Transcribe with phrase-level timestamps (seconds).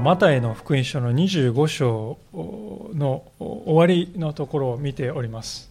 [0.00, 5.70] マタイの福音書の25章の終わりのところを見ております。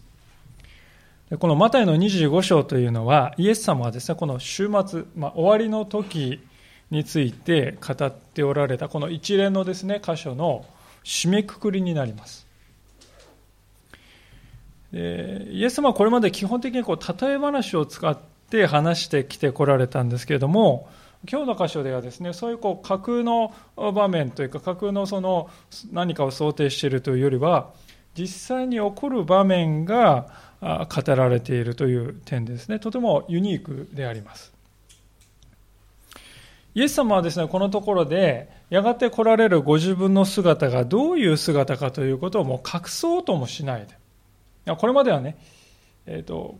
[1.38, 6.40] このマタイの25章というのは、イエス様はですね、この週末、まあ、終わりの時
[6.90, 10.64] について語っておられた、この一連のですね、箇所の
[11.04, 12.46] 締めくくりになります。
[14.92, 18.18] イエス様はこれまで基本的にこう例え話を使っ
[18.50, 20.88] て話してきてこられたんですけれども、
[21.28, 25.50] 今日の箇所ではですね、そういうこう架空の場面というか、架空のその
[25.92, 27.72] 何かを想定しているというよりは、
[28.16, 30.28] 実際に起こる場面が
[30.60, 34.52] 語られているという点ですね、とてもユニークであります。
[36.74, 43.86] イエス様はですね、このところで、やがて来られるご自分の姿がどういう姿かということをもう隠そうともしない
[44.64, 44.76] で。
[44.76, 45.36] これまではね、
[46.06, 46.58] えっ、ー、と、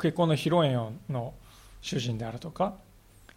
[0.00, 1.34] 結婚の披露宴の
[1.82, 2.74] 主人であるとか、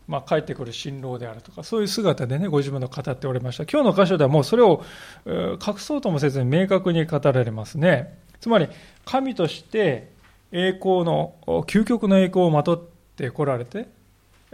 [0.07, 3.63] まあ、帰ってくる新郎であるとか、そういう姿でね、ご自分の語っておりました。
[3.63, 4.83] 今日の箇所ではもうそれを
[5.25, 8.19] 隠そうともせずに明確に語られますね。
[8.39, 8.67] つまり、
[9.05, 10.11] 神として
[10.51, 12.81] 栄光の、究極の栄光をまとっ
[13.15, 13.87] てこられて、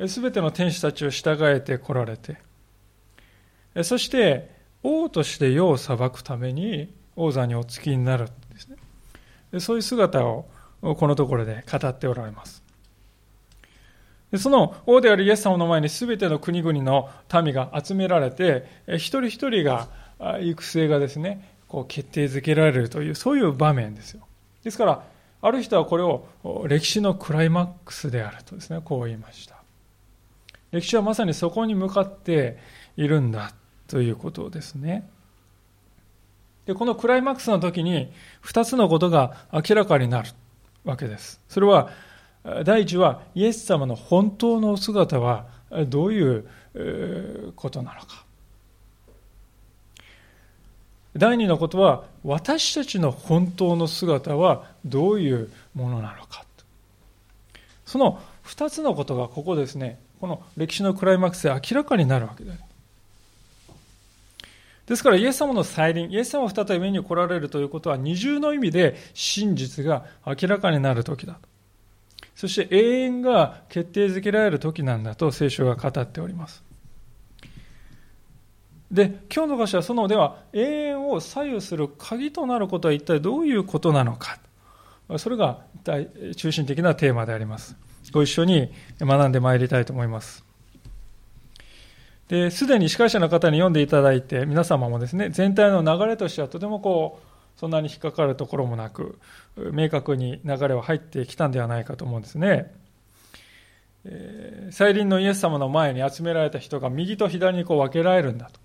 [0.08, 2.38] すべての天使たちを従えてこられて、
[3.84, 8.78] そして、王として世を裁くために王座にお付きになるんですね。
[9.60, 10.46] そういう姿を
[10.82, 12.64] このところで語っておられます。
[14.38, 17.10] その王であるイエス様の前に全ての国々の
[17.44, 19.88] 民が集められて、一人一人が、
[20.42, 24.28] 育成がですね、こう決定づけられるという、そういう場面ですよ。
[24.64, 25.04] ですから、
[25.42, 26.28] ある人はこれを
[26.68, 29.56] 歴史のクライマックスであるとですね、こう言いました。
[30.72, 32.60] 歴史はまさにそこに向かって
[32.98, 33.54] いるんだ
[33.88, 35.10] ということですね。
[36.66, 40.30] で、このクライマックスの時に二つのことが明らかになる
[40.84, 41.42] わけです。
[41.50, 41.90] それは、
[42.44, 45.46] 第一はイエス様の本当の姿は
[45.88, 46.46] どういう
[47.56, 48.24] ことなのか。
[51.16, 56.46] 第二のことは私たちの本当の姿はどういうものなのか。
[57.86, 62.60] その二つのことがここですね、この歴史のクライマックスで明らかになるわけです。
[64.86, 71.40] ですからイエス様の再臨、イエス様が再び目に来られるということは二重の意味で真実が明らかになる時だ。
[72.40, 76.64] そして永遠が決定づけられる時なんだと聖書が語っております。
[78.90, 84.40] で、今日の箇所はそのでは永遠を左右する鍵となることは一体どういうことなのか。
[85.18, 85.66] それが
[86.38, 87.76] 中心的なテーマであります。
[88.14, 88.72] ご一緒に
[89.02, 90.46] 学んでまいりたいと思います。
[92.30, 97.29] で、すでに司会者の方に読んでいただいて、皆様もですね、全体の流れとしてはとてもこう、
[97.60, 99.20] そんなに引っかかるところもなく、
[99.58, 102.74] 明確に流れは入ってきたんではないかと思うんですね。
[104.72, 108.62] 再臨のイエス様の前に集められた人が右と左にこう分けられるんだと。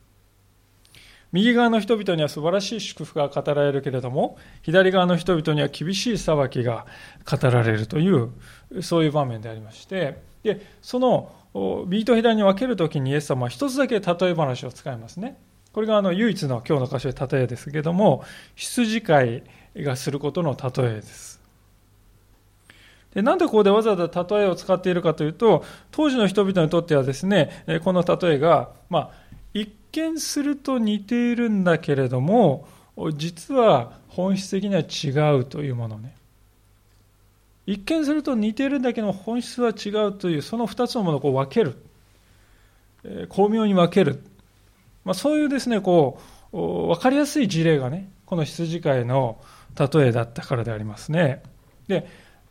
[1.32, 6.86] 右側の人々には素晴らしい祝福が語られるけれども、左側の人々には厳しい裁きが
[7.28, 8.30] 語られるという、
[8.80, 11.32] そういう場面でありまして、で、その
[11.88, 15.36] 右と左に分けるときにイエス様は一つだけ例え話を使いますね。
[15.74, 18.24] これがあの唯一の今日の箇所で例えですけれども、
[18.54, 19.42] 羊飼い
[19.76, 21.42] がすることの例えです。
[23.12, 29.10] でなんでここでわざわざ例えを使っているかというと、当時の人々にとってはですね、この例えが、まあ、
[29.52, 32.68] 一見すると似ているんだけれども、
[33.16, 36.14] 実は本質的には違うというものね。
[37.66, 41.76] 一見すると似ているんだけど本質は違うという、その二つのものをこう分ける。
[43.28, 44.22] 巧妙に分ける。
[45.04, 46.20] まあ、そういうですね、こ
[46.52, 46.56] う、
[46.88, 49.38] 分かりやすい事例がね、この羊飼いの
[49.78, 51.42] 例えだったからでありますね。
[51.88, 52.08] で、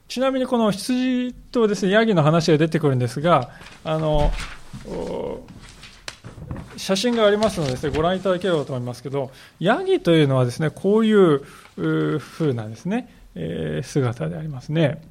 [0.07, 3.51] ちなみにこの羊とですね、ヤギの話が出てくるんですが、
[3.83, 4.31] あの、
[6.77, 11.39] 写真がありますのでですね、ご覧いただければと思いますけど、ヤギというのはですね、こういう
[12.19, 15.01] ふうなですね、えー、姿でありますね。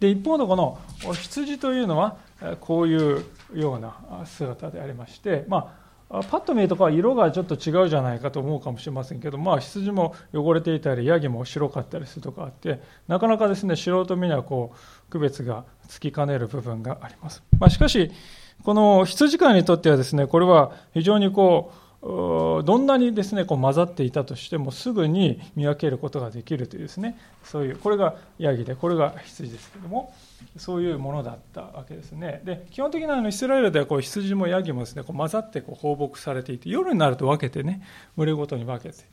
[0.00, 0.78] で、一方のこの
[1.14, 2.16] 羊というのは、
[2.60, 3.24] こういう
[3.54, 5.81] ような姿でありまして、まあ、
[6.12, 18.10] あパッと見ると色がちょっと違うじゃないかと思うかもしれませんけど、まあ、羊も汚れていたりヤギも白かったりするとかあってなかなかですね素人目にはこう区別がつきかねる部分があります、まあ、しかし
[18.62, 21.72] この羊飼いにとってはですねこれは非常にこ
[22.02, 30.12] うどんなにですねこう混ざっていたとしてもすぐに見分けることができるというですねそういうこれがヤギでこれが羊ですけども
[30.56, 32.40] そういうものだったわけですね。
[32.44, 37.82] で基本的なのイスラエルではこう羊もヤギもですねこう混ざってこう放牧されていて夜になると分けてね
[38.16, 39.04] 群れごとに分けて。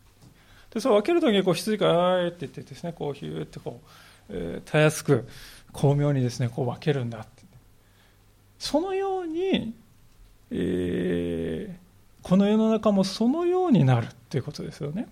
[0.73, 3.87] でそう分けるときにこう羊があーって言ってですねこうヒューってこう、
[4.29, 5.27] えー、たやすく
[5.71, 7.43] 巧妙にですねこう分けるんだって。
[8.59, 9.73] そのように、
[10.51, 11.89] えー
[12.21, 15.07] この世の中もそのようになるということですよね。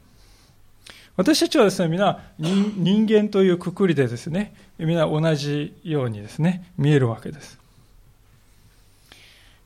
[1.17, 7.59] 私たちはですね、皆人間というくくりでですね、皆同じようにですね、見えるわけです。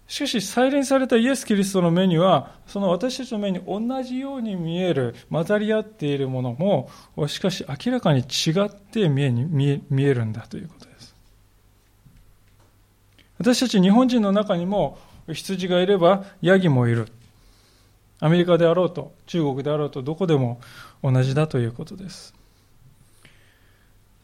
[0.08, 6.90] しかし、再臨されたイエス・キリストの目には、その私たちの目に同じように見える、混ざり合っているものも、
[7.28, 11.16] しかし明らかに違って見え見え見えるんだということです。
[13.40, 14.98] 私たち日本人の中にも、
[15.28, 17.10] 羊がいればヤギもいる。
[18.22, 20.62] アメリカであろうと、中国であろうと、どこでも
[21.04, 22.34] 同じだということです。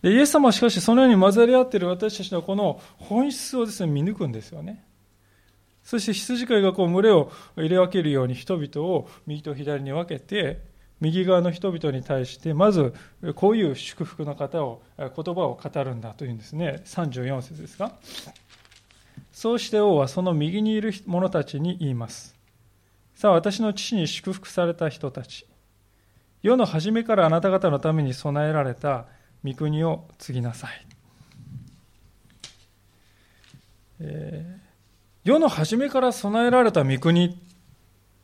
[0.03, 4.85] でイエス様はしかしそのように混ざり合っている私たちのこの本質をですね、見抜くんですよね。
[5.83, 10.61] そして羊飼いがこう群れを入れ分けるように人々を右と左に分けて、
[11.01, 12.93] 右側の人々に対して、まず
[13.35, 16.83] こういう祝福の方を、言葉を語るんだというんですね。
[16.85, 17.93] 34節ですか。
[19.31, 22.36] そうして王はその右にいる者たちに言います。
[23.17, 25.47] さあ、私の父に祝福された人たち。
[26.43, 29.07] 世の初めからあなた方のために備えられた
[29.43, 30.87] 御国を継ぎなさい。
[34.01, 37.41] えー、世の初めから備えられた御国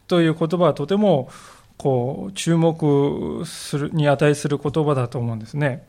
[0.06, 1.28] という言葉はとても
[1.78, 5.88] こう注目するに値する言葉だと思うんですね。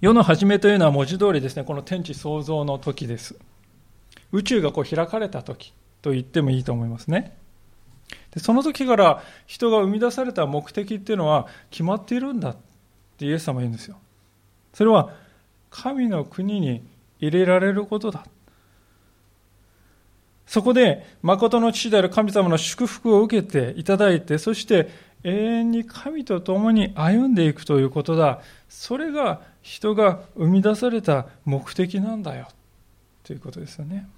[0.00, 3.36] 世の初めというのは文字通りですね、この天地創造の時です。
[4.32, 5.72] 宇宙がこう開かれた時
[6.02, 7.36] と言ってもいいと思いますね。
[8.32, 12.56] でその時から人が生み出された目的っていうのは決まっているんだっ
[13.18, 13.96] てイエス様は言うんですよ。
[14.72, 15.14] それは
[15.70, 16.82] 神の国に
[17.20, 18.24] 入れられることだ。
[20.46, 24.88] そこで、誠の父である神様の祝福を受けていただいて、そして
[25.22, 28.40] 永遠に神と共に歩んでいくということだ。
[28.68, 32.48] それが人が生み出された目的なんだよ。
[33.22, 34.08] ということですよね。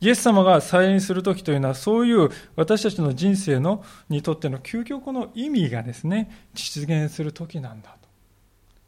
[0.00, 8.08] イエス様が再臨する時というのは、そういう私たちの人生のにとっての究極の意味がですね、実現する時なんだと。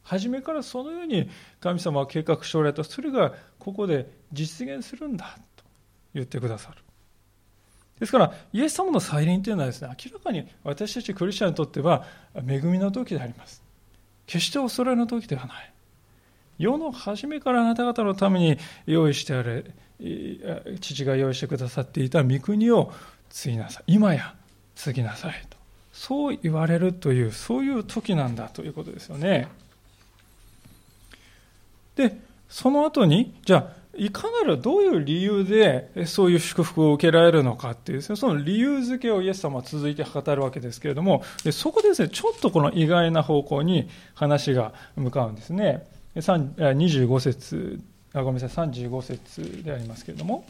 [0.03, 2.83] 初めからそのように神様は計画しておられた。
[2.83, 5.63] それがここで実現するんだと
[6.13, 6.77] 言ってくださる。
[7.99, 12.05] ですから、イエス様の再臨というのはですね、明らかに私たちクリスチャンにとっては
[12.35, 13.63] 恵みの時であります。
[14.27, 15.73] 決して恐れの時ではない。
[16.59, 19.63] 世の初めからあなた方のために用意してあれ、
[20.79, 22.91] 父が用意してくださっていた御国を
[23.29, 23.83] 継ぎなさい。
[23.87, 24.35] 今や
[24.75, 25.57] 継ぎなさいと。
[25.91, 29.47] そう言われるという、そういう時なんだということですよね。
[31.95, 32.15] で、
[32.47, 45.87] その後に、じゃあ、いかなるどういう理由でそういう祝福を受けられるのかっていう、その理由付けをイエス様は続いて語るわけですけれども、そこでですね、ちょっとこの意外な方向に話が向かうんですね。
[46.15, 47.81] 25節
[48.19, 48.67] あごめんなさい。
[48.67, 50.45] 35節でありますけれども。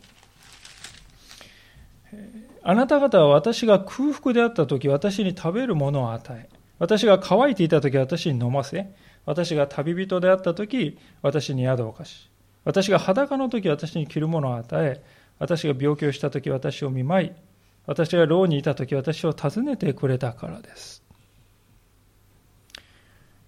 [2.64, 6.50] あなた方は私が空腹であった時私に食べるものを与え。
[6.80, 8.88] 私が乾いていた時私に飲ませ。
[9.26, 12.30] 私が旅人であった時私に宿を貸し。
[12.64, 15.04] 私が裸の時私に着るものを与え。
[15.40, 17.32] 私が病気をした時私を見舞い。
[17.86, 21.07] 私が牢にいた時私を訪ねてくれたからです。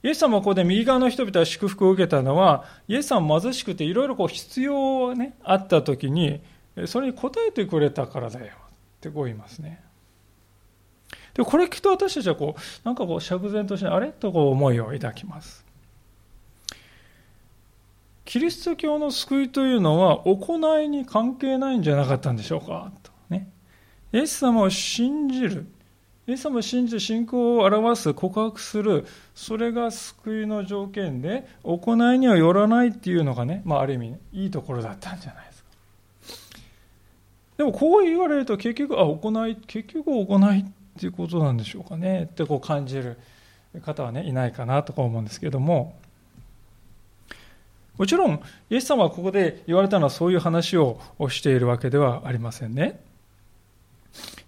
[0.02, 6.40] イエス様はここで右側の人々は祝福を受けたのは、イエス様は貧しくていろいろこう必要が、ね、あった時に、
[6.86, 8.50] それに応えてくれたからだよっ
[9.02, 9.82] てこう言いますね。
[11.34, 14.14] で、これきっと私たちはこう、なんかこう釈然として、あれ？
[14.14, 15.66] とこう思いを抱きます。
[18.24, 22.92] キリスト教の救いというのは行いに関係ないんじゃなかったんでしょうか？
[23.04, 23.50] とね。
[24.14, 25.68] イエス様を信じる。
[26.30, 35.70] イエス様を信じ信仰を表す、告白する、それが救いの条件で、行いにはよらないっていうのがね、まあ、ある意味、ね、いいところだったんじゃないですか。
[37.58, 40.66] でも、こう言われると、結局、あ、行い、結局行いっ
[41.00, 43.18] ていうことなんでしょうかね、ってこう感じる
[43.84, 45.96] 方はね、いないかなとか思うんですけども、
[47.98, 53.00] もちろん、イエス様はここで言われたのはそういう話をしているわけではありませんね。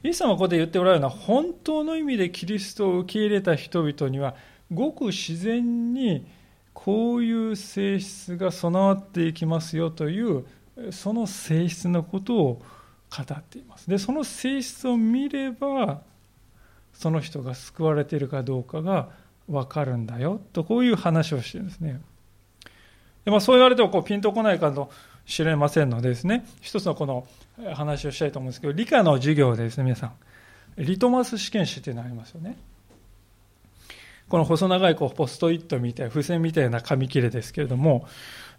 [0.03, 4.35] イエス様はここで言っておられるのは本当の意味でキリストを受け入れた人々には
[4.73, 6.25] ごく自然に
[6.73, 10.45] こういう性質が備わっていきますよという
[10.91, 12.61] その性質のことを
[13.15, 13.89] 語っています。
[13.89, 16.01] でその性質を見れば
[16.93, 19.09] その人が救われているかどうかが
[19.47, 22.01] 分かるんだよとこういう話をしてるんですね。
[23.25, 24.89] で、まあ、そう言われてもこうピンとこないかと
[25.25, 27.25] 知れませんのでですね一つのこの
[27.73, 30.13] 話をしたいと思うんですけど、理科の授業でですね、皆さん、
[30.77, 32.57] リトマス試験紙っていうのがありますよね。
[34.29, 38.07] この細長いこうポストイットみたいな、付箋みたいな紙切れですけれども、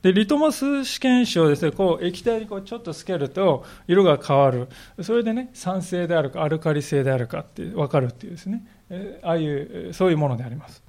[0.03, 4.69] で、リトマス試験紙をですね、こう液体にこうちょっとつけると色が変わる。
[5.01, 8.67] それでね、酸性であるかアルカリ性であるかって分かるっていうですね、
[9.23, 10.83] ああいう、そういうものであります。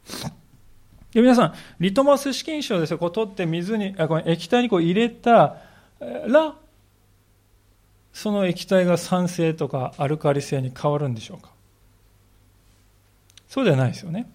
[1.14, 5.58] で皆さん、リトマス試験紙をですね、こう取って水に、あこの液体にこう入れた
[6.28, 6.56] ら、
[8.14, 11.50] その液体が酸性とかアルカリ性に変わるんでしょうか？
[13.48, 14.30] そうではないですよね。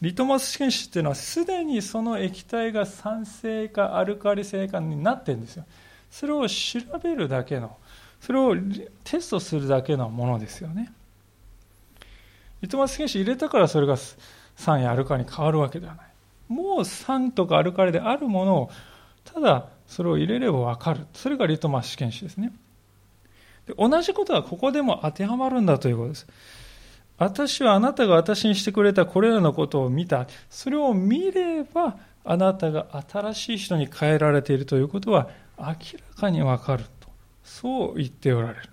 [0.00, 5.64] リトマス試験紙っていうのはすでにその液体が酸性かアルカリ性かになってるんですよ。
[6.10, 7.76] それを調べるだけの、
[8.20, 8.56] それを
[9.04, 10.92] テストするだけのものですよね。
[12.60, 13.96] リトマス試験紙入れたからそれが
[14.62, 16.06] 酸やアルカリに変わるわけではない。
[16.48, 18.70] もう酸とかアルカリであるものを
[19.24, 21.06] ただそれを入れればわかる。
[21.12, 22.52] それがリトマス試験紙ですね。
[23.66, 26.26] で同じことはここでも当てはまるんだということです。
[27.18, 30.26] 私はあなたが私にしてくれたこれらのことを見た。
[30.50, 35.28] それを見れば、あなたが新しい人に変えられているということは
[35.58, 35.74] 明ら
[36.16, 37.08] かにわかると。
[37.44, 38.71] そう言っておられる。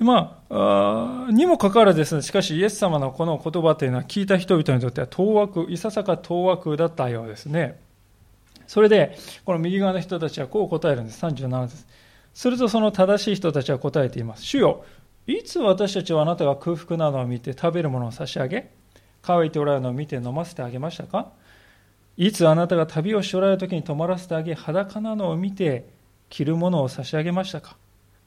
[0.00, 7.78] まあ、にもかかわらずですね、しかしイエス様のこの言葉というのは聞いた人々にとっては当惑、いささか当惑だったようですね。
[8.66, 11.22] それで、この右側の人たちはこう答えるんです。
[11.24, 11.86] 37です。
[12.32, 14.44] するとその正しい人たちは答えています。
[14.44, 14.84] 主よ、
[15.26, 18.70] いつ私たちはあなたが空腹なのを見て食べるものを差し上げ、
[19.20, 21.30] 乾いておられるのを見て飲ませてあげましたか？
[22.16, 25.90] いつあなたが旅をしておられる時に泊まらせてあげ、裸なのを見て
[26.30, 27.76] 着るものを差し上げましたか？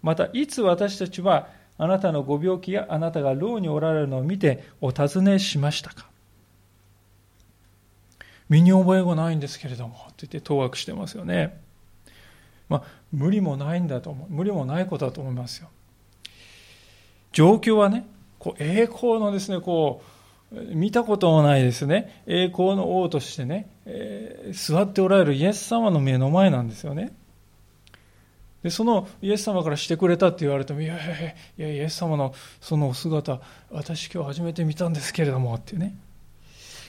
[0.02, 6.08] また、いつ私たちはあなたのご病気やあなたが牢におられるのを見てお尋ねしましたか？
[8.50, 11.60] 身に覚えがないんですけれども、と言って当惑してますよね。
[12.70, 14.28] まあ、無理もないんだと思う。
[14.30, 15.70] 無理もないことだと思いますよ。
[17.32, 18.06] 状況はね、
[18.38, 20.04] こう栄光のですね、こ
[20.52, 27.12] う、見たこともないですね、栄光の王としてね、えー、座っておられるイエス様の目の前なんですよね。
[28.64, 33.40] でそのイエス様からしてくれたって言われても、いやいやいや、イエス様のそのお姿、
[33.70, 35.96] 私今日初めて見たんですけれども、ってね。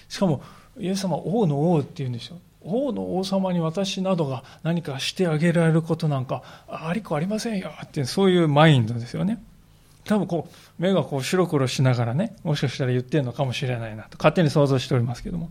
[0.09, 0.43] しかも、
[0.79, 2.39] イエス様王の王って言うんでしょ。
[2.65, 9.43] 王の王様に私などが何かしてあげられることなんかありくありませんよってうそういうマインドですよね。
[10.05, 15.51] 多分こう目がこう白黒しながらねもしかしたら言ってるのかもしれないなと勝手に想像しておりますけども。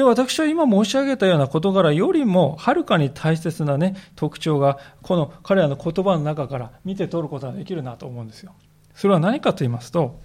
[0.00, 8.54] で私は今申し上げたような事柄よりもはるかに大切なね特徴がこの彼らの言葉の中から見て取ることができるなと思うんですよ。
[8.94, 10.18] それは何かと言いますと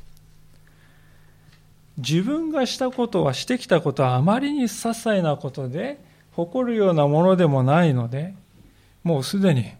[1.98, 6.00] 自分がしたことはしてきたことはあまりに些細なことで
[6.32, 8.34] 誇るようなものでもないので
[9.04, 9.74] もうすでに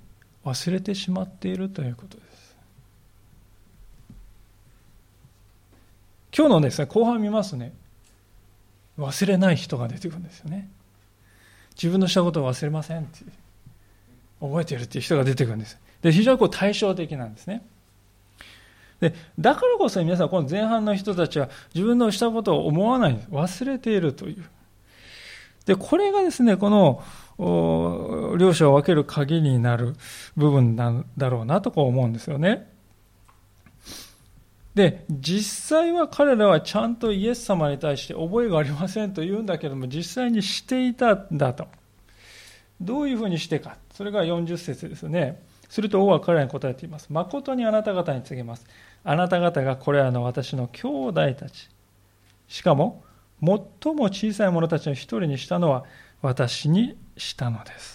[0.44, 2.56] 忘れてしまっているということです
[6.38, 7.72] 今日のですね後半見ますね
[8.98, 10.70] 忘れない人が出てくるんですよね
[11.76, 13.20] 自分のしたことを忘れませんって
[14.40, 17.66] 覚えているっていう人が出てくるんですで非常にこう対照的なんですね
[19.00, 23.20] でだからこそ皆さん、この前半の人たちは自分のしたことを思わない。
[23.30, 24.46] 忘れているという。
[25.66, 27.04] で、これがですね、この、
[28.38, 29.96] 両者を分ける鍵になる
[30.38, 32.72] 部分なんだろうなとこう思うんですよね。
[34.76, 41.68] で、実際は彼らはちゃんとイエス様に対して覚えがありませんと言うんだけども、実際にしていたんだと。
[42.82, 43.78] どういうふうにしてか。
[43.94, 45.42] それが40節ですね。
[45.70, 47.08] すると王は彼らに答えています。
[47.10, 48.66] 誠にあなた方に告げます。
[49.06, 51.70] あなた方がこれらの私の兄弟たち。
[52.50, 53.02] しかも、
[53.42, 55.86] 最も小さい者たちの一人にしたのは
[56.22, 57.95] 私にしたのです。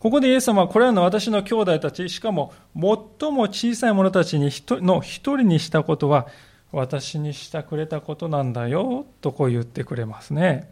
[0.00, 4.50] ここでイエス様はこれらの私の兄弟たち、しかも最も小さい者たちに
[4.82, 6.26] の一人にしたことは
[6.72, 10.70] 私にしたくれたことなんだよとこう言ってくれますね。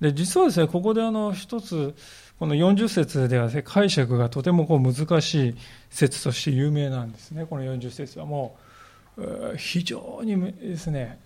[0.00, 1.94] で実はですねここであの一つ
[2.38, 5.54] この40節では、ね、解釈がとてもこう難しい
[5.90, 8.56] 説として有名なんですねこの40節はも
[9.16, 11.20] う非常にですね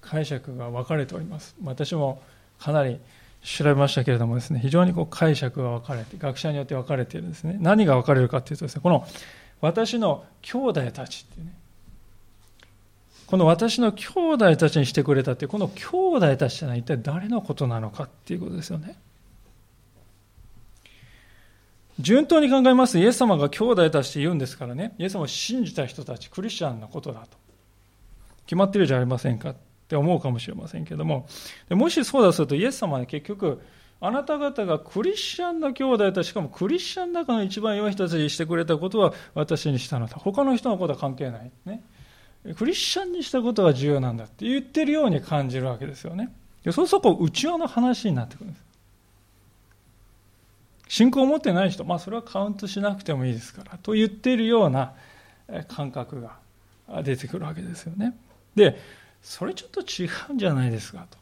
[0.00, 2.22] 解釈が分かれております私も
[2.60, 3.00] かなり
[3.42, 7.56] 調べましたけれどもですね非常にこう解釈が分かれて学者によって分かれているんですね。
[7.60, 9.06] 何が分かれるかというとですねこの
[9.60, 11.54] 私の兄弟たちってね。
[13.26, 18.96] この私の兄弟たちにしてくれたってこの兄弟たちというのは一体誰のことなのかっていうことですよね。
[22.00, 24.94] 順当に考えますイエス様が兄弟たちって言うんですからね。
[24.98, 27.38] イエス様を信じた人たちクリスチャンのことだと。
[28.46, 29.54] 決まってるじゃありませんか。
[29.90, 31.26] って思うかもしれませんけども。
[31.68, 33.60] もしそうだとするとイエス様は結局
[34.00, 39.98] あなた方がクリスチャンの兄弟としかもクリスチャンの中の一番弱い人たちにしてくれたことは私にした。
[39.98, 41.82] のだ他の人のことは関係ない、ね、
[42.56, 46.32] クリスチャンにしたことが重要なんだって言ってるように感じるわけですよね。
[46.70, 48.64] そうすると内輪の話になってくるんです。
[50.86, 54.94] 信仰を持ってない人、まあ、それはカウントしなくてもいいですからと言っているような
[55.68, 56.38] 感覚が
[57.02, 58.16] 出てくるわけですよね。
[58.54, 58.78] で
[59.22, 61.20] それちょっと違うんじゃないですかと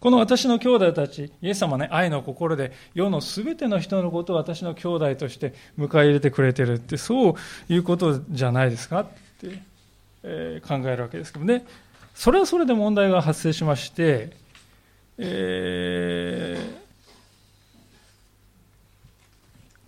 [0.00, 7.34] この私の兄弟たち、イエス様ね、愛の心で世のすべての人のことを私の兄弟として迎え入れてくれてるって、そう
[7.68, 9.06] いうことじゃないですかっ
[9.40, 9.60] て、
[10.22, 11.66] えー、考えるわけですけどね。
[12.14, 14.30] それはそれで問題が発生しまして、
[15.18, 16.76] えー、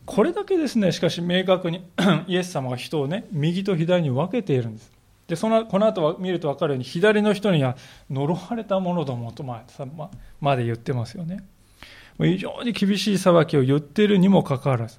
[0.07, 1.85] これだけですね、しかし明確に
[2.27, 5.00] イエス様が人をね、右と左に分けているんです。
[5.31, 7.77] でそのこの後は見ると分かるように左の人には
[8.11, 9.63] 呪われたものどもとま
[10.41, 11.45] まで言ってますよね。
[12.19, 14.99] 非常に厳しい裁きを言っているにもかかわらず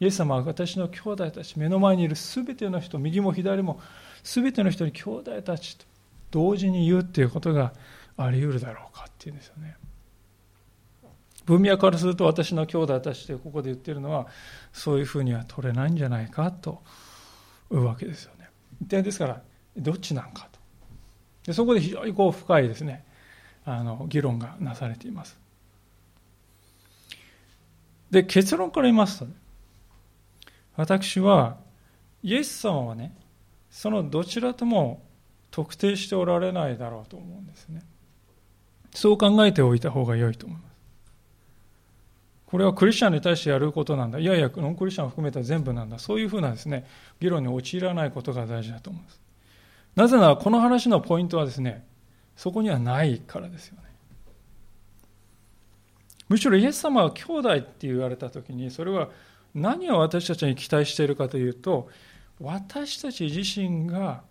[0.00, 3.80] イエス様は私の兄弟たち目の前にいる全ての人右も左も
[4.22, 5.86] 全ての人に兄弟たちと
[6.30, 7.72] 同時に言うっていうことが
[8.18, 9.76] あり得るだろうかっていうんですよね。
[11.46, 14.26] 文脈からすると私の兄弟たちでここで言ってるのは
[14.74, 16.82] そういうふうには取れないんじゃないかと
[17.72, 18.39] いうわけですよね。
[18.80, 19.42] ですから
[19.76, 20.58] どっちなんかと。
[21.46, 23.04] でそこで非常にこう深いですね
[23.64, 25.38] あの議論がなされています。
[28.10, 29.32] で結論から言いますと、ね
[30.76, 31.58] 私は
[32.22, 33.14] イエス様はね
[33.70, 35.02] そのどちらとも
[35.50, 37.82] 特定しておられないだろうと思うんですね。
[38.94, 40.69] そう考えておいた方が良いと思います。
[42.50, 44.18] これはクリスチャンに対してやることなんだ。
[44.18, 45.98] いやいや、ノンクリスチャンを含めた全部なんだ。
[45.98, 46.84] そういうふうなですね、
[47.20, 49.20] 議論に陥らないことが大事だと思います。
[49.94, 51.86] なぜなら、この話のポイントはですね、
[52.36, 53.82] そこにはないからですよね。
[56.28, 59.10] むしろイエス様は兄弟って言われた時に、それは
[59.54, 61.88] 何を私たちに期待しているかというと、
[62.40, 64.22] 私たち自身が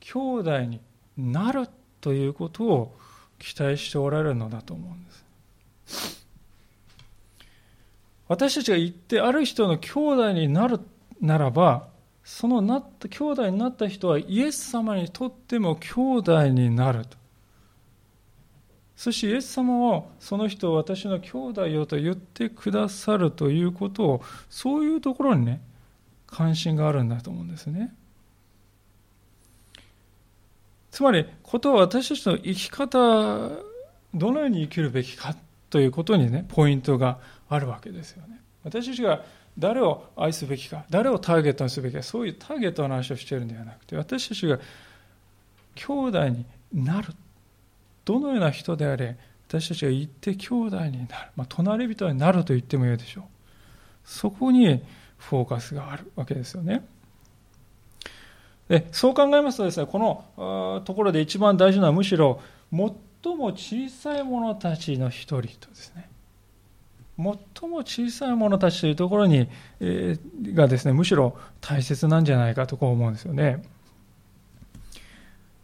[0.00, 0.80] 兄弟に
[1.16, 1.68] なる
[2.00, 2.98] ということを
[3.38, 5.12] 期待しておられるのだと思うんで
[5.86, 6.17] す。
[8.28, 10.80] 私たちが言ってある人の兄弟になる
[11.20, 11.88] ならば
[12.22, 17.16] そのなった兄弟になった人はイエス様にとっても兄弟になると。
[18.96, 25.60] そしてイエス様はその人を私の兄弟よと言ってくださるということをそういうところにね
[26.26, 27.94] 関心があるんだと思うんですね。
[30.90, 32.98] つまりことは私たちの生き方
[34.14, 35.36] どのように生きるべきか
[35.70, 38.40] ということにねポイントがあるわけですよね。
[38.64, 39.24] 私たちが
[39.58, 44.58] 誰を愛すべきか、誰をターゲットにすべきか、そういうターゲットの話をしているんではなくて、私たちが
[45.74, 47.14] 兄弟になる。
[48.04, 49.16] どのような人であれ、
[49.48, 51.30] 私たちが言って兄弟になる。
[51.36, 53.24] まあ、隣人になると言ってもいいでしょう。
[54.04, 54.82] そこに
[55.18, 56.86] フォーカスがあるわけですよね。
[58.68, 59.98] でそう考えますとですね、こ
[60.36, 62.78] のところで一番大事なのはむしろ最
[63.34, 66.10] も小さい者たちの一人とですね。
[67.18, 69.48] 最も小さい者たちというところに、
[69.80, 73.62] えー、がですねむしろ大切なんじゃないかとこう思うんですよね。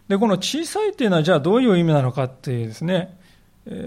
[0.08, 3.16] でこの小さいっていうのはじゃあどういう意味なのかっていうですね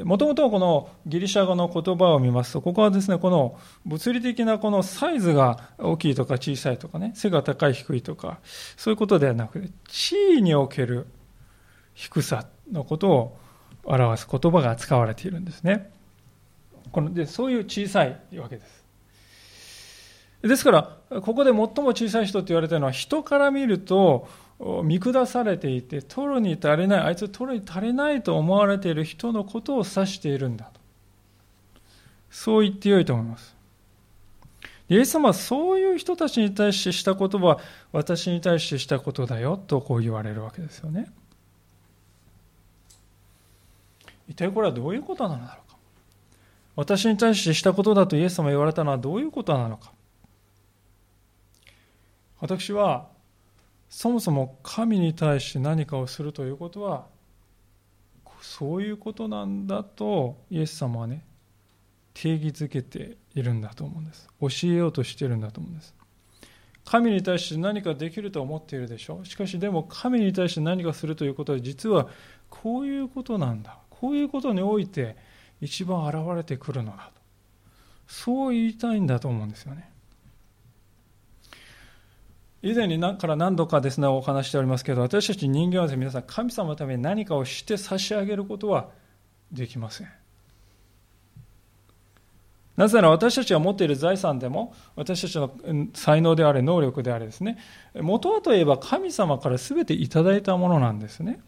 [0.04, 8.40] もともとこのギリシャ語の言葉を見ますとここはですねこの物理的なこのサイズが大きいとか小さいとかね背が高い低いとか
[8.76, 11.06] そういうことではなくて地位における
[11.94, 13.38] 低さのことを
[13.84, 15.92] 表す言葉が使われているんですね。
[16.92, 18.86] このでそういう小さいわけです。
[20.42, 24.28] ですから、ここで最も小さい人と言われているのは、人から見ると
[24.84, 30.80] 見下されていて、取るに足りない、あいつ取るに足りないと思われている人のことを指しているんだと。
[32.30, 33.56] そう言ってよいと思います。
[34.90, 37.60] イエス様はそういう人たちに対してした言葉は
[37.92, 41.12] 私に対してしたことだよとこう言われるわけですよね。
[44.30, 45.67] 一体これはどういうことなのだろう
[46.78, 49.92] 私に対してしたことだとイエス様が言われたのはどういうことなのか。
[52.40, 53.08] 私は
[53.90, 57.08] そもそも神に対して何かをするということは
[58.42, 61.26] そういうことなんだとイエス様はね
[62.14, 64.30] 定義づけているんだと思うんです。
[64.40, 65.96] 教えようとしているんだと思うんです。
[66.86, 69.26] 神に対して何かできると思っているでしょう。
[69.26, 72.08] しかしでも神に対して何かするということは実は
[72.52, 73.80] こういうことなんだ。
[73.90, 75.18] こういうことにおいて
[75.62, 77.22] 一番現れてくるのだと
[78.08, 79.90] そう言いたいんだと思うんですよね
[82.64, 88.90] 以前にから何度かですねお話しておりますけど私たち人間はですね皆さん神様のために何かをして差し上げることは
[89.52, 90.08] できません。
[92.76, 95.52] なぜなら私たちが持っている財産でも、私たちの
[95.96, 97.58] 才能であれ、能力であれですね、
[97.96, 101.40] 元はといえば神様から全ていただいたものなんですね。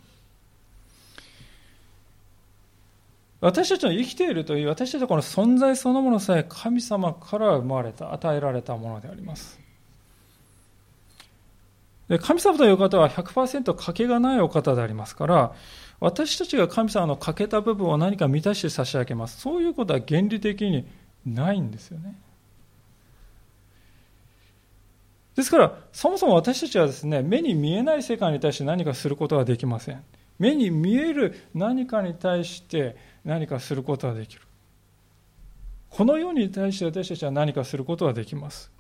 [3.42, 9.60] 私たちの生きているという、私たちのこの存在そのものさえ神様から生まれた、与えられたものであります。
[12.10, 15.54] で神様という方は100%欠けがないお方でありますから、
[16.00, 19.40] 私たちが神様の欠けた部分を何か満たして差し上げます。
[19.40, 20.86] そういうことは原理的に
[21.26, 22.16] ないんですよね。
[25.36, 30.04] ですから、そもそも私たちはですね、目に見えない世界に対して何かすることはできません。
[30.40, 34.42] 目に見える何かに対して何かすることはできる。
[35.90, 38.72] この世に対して私たちは何かすることはできます。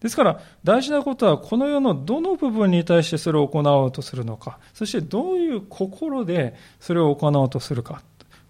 [0.00, 4.58] ですから大事なことはこの世のどの部分に対してそれを行おうとするのか。
[4.72, 8.02] そしてどういう心でそれを行おうとするか。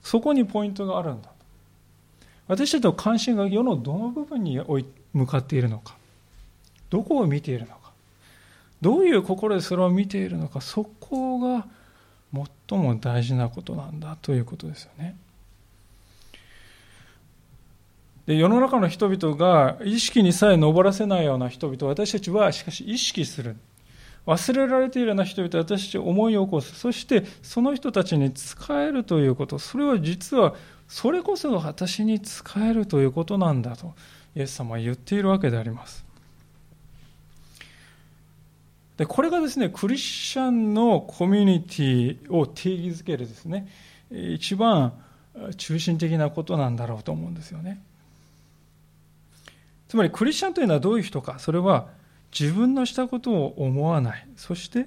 [0.03, 1.31] そこにポイントがあるんだ。
[2.49, 4.61] 私たちの関心が世のどの部分に
[5.13, 5.97] 向かっているのか、
[6.91, 7.86] どこを見ているのか、
[8.87, 11.67] どういう心でそれを見ているのか、そこが
[12.69, 15.17] 最も大事なことなんだということですよね。
[18.27, 23.57] で世の中の人々が意識にさえ上らせないような人々私たちはしかし意識する。
[24.25, 26.73] 忘れられているような人々私たち思い起こす。
[26.77, 29.59] そしてその人たちに仕えるということ。
[29.59, 30.55] それは実は
[30.87, 33.95] それこそが私に仕えるということなんだと
[34.37, 36.06] イエス様は言っているわけであります。
[38.97, 43.69] でこれがですねクリスチャンのコミュニティを定義づけるですね
[44.11, 44.95] 一番
[45.57, 47.83] 中心的なことなんだろうと思うんですよね。
[49.89, 51.39] つまりクリスチャンというのはどういう人か。
[51.39, 51.89] それは
[52.39, 54.27] 自分のしたことを思わない。
[54.37, 54.87] そして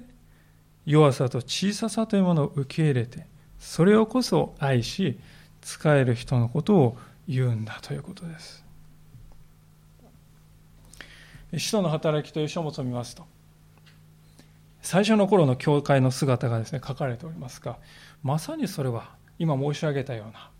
[0.86, 3.26] 弱さと小ささというものを受け入れて
[3.60, 5.20] それをこそ愛し
[5.60, 8.64] 使える人のことを言うんだということです。
[11.56, 13.24] 使徒の働きという書物を見ますと、
[14.82, 17.78] 最初の頃の教会の姿がですね、書かれておりますが、
[18.22, 20.50] まさにそれは今申し上げたような、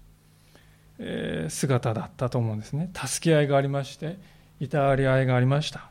[0.98, 2.90] え、姿だったと思うんですね。
[2.94, 4.18] 助け合いがありまして、
[4.60, 5.90] いたわり合いがありました。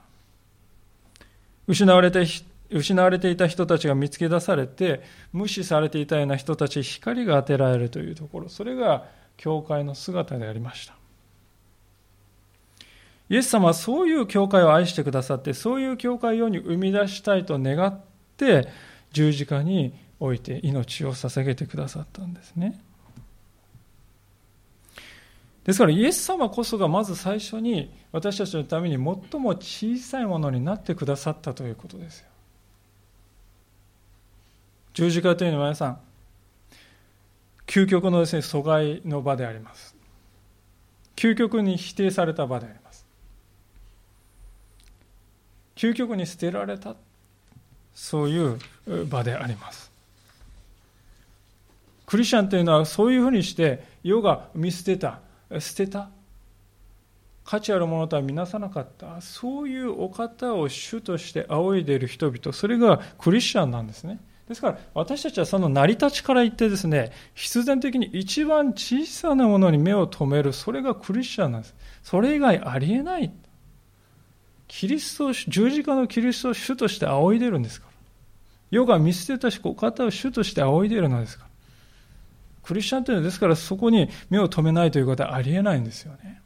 [1.70, 2.26] 失われて
[2.72, 5.02] 失われていた人たちが見つけ出されて
[5.34, 9.06] 無視されていたような人たちに光が当てられるというところそれが
[9.38, 10.96] 教会の姿でありました
[13.30, 18.00] イエス様はそういう教会を愛してくださってそういう教会を世に生み出したいと願っ
[18.40, 18.68] て
[19.12, 22.80] 十字架において命を捧げてくださったんですね
[25.66, 32.30] ですからイエス様こそがまず最初に私たちのために最も小さいものになってくださったということですよ
[35.00, 36.00] 十字架というのは皆さん、
[37.68, 39.96] 究極のですね、阻害の場であります。
[41.16, 43.06] 究極に否定された場であります。
[45.78, 46.98] 究極に捨てられた、
[48.02, 48.58] そういう
[49.08, 49.92] 場であります。
[52.06, 55.20] クリスチャンというのはそういうふうにして世が見捨てた、
[55.60, 56.10] 捨てた、
[57.44, 64.18] 価値あるものとは見なさなかった、そういうお方を主として仰いでいる人々、それがクリスチャンなんですね。
[64.48, 71.76] ですから私たちはその成り立ちから言ってですね、必然的に一番小さなものに目を留める、それがクリスチャンなんです。
[72.02, 73.32] それ以外ありえない。
[74.68, 77.89] キリスト十字架のキリストを主として仰いでるんですか？
[78.72, 81.46] 世が見捨てたし、お方を主として仰いでいるのですか？
[81.46, 81.50] ら。
[82.64, 86.42] クリスチャンというのはですからそこに目を留めないということはありえないんですよね。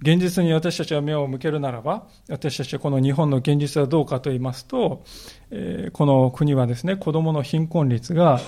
[0.00, 5.02] 現実に私たちは目を向けるならば、私たちはこの日本の現実はどうかと言いますと、
[5.50, 8.40] えこの国はですね、子供の貧困率が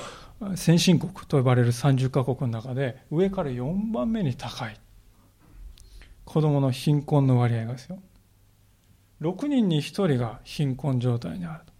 [0.55, 4.77] 先進国と呼ばれる30カ国の中で上から4番目に高い。
[6.25, 7.99] 子供の貧困の割合がですよ。
[9.21, 11.71] 6人に1人が貧困状態にある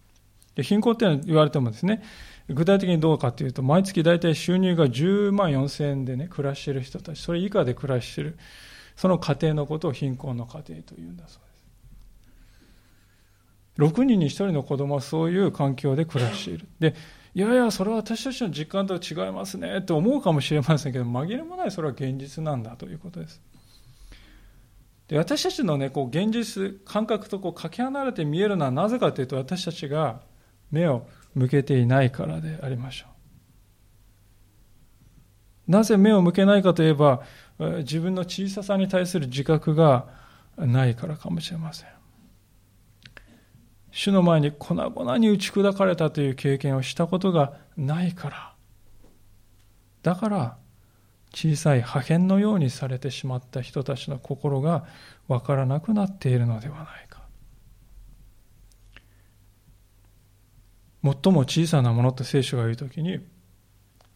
[0.55, 2.03] で貧困って言われてもですね、
[2.49, 8.37] 具体的にどうかというと、毎月大体収入が10万4千円でね、暮らしている人たち、それ以下で暮らしている。
[8.95, 11.41] その家庭のことを貧困の家庭というんだそう
[13.79, 13.93] です。
[13.93, 16.67] 6人に1人の子供はそういう環境で暮らしている。
[16.79, 16.93] で、
[17.33, 23.41] いやいや、それは私たちの実感とは違いますねと思うかもしれませんけど、紛れもないそれは現実なんだということです。
[25.11, 30.21] で私たちのね、こう現実、感覚とこうかけ離れて見えるのはなぜかというと、私たちが
[30.71, 33.07] 目を向けていないからでありましょ
[35.67, 35.71] う。
[35.71, 37.23] なぜ目を向けないかといえば、
[37.79, 40.07] 自分の小ささに対する自覚が
[40.55, 41.89] ないからかもしれません。
[43.91, 48.55] 主の前に粉々に打ち砕かれたという経験をしたことがないから。
[50.03, 50.57] だから、
[51.33, 54.85] 小さい破片のようにされてしまった人たちの心が
[55.27, 57.21] わからなくなっているのではないか。
[61.03, 63.19] 最も小さなものと聖書が言うときに、